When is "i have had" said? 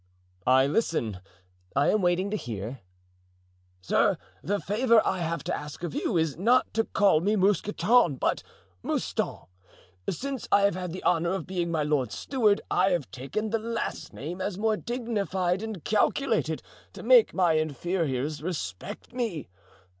10.51-10.91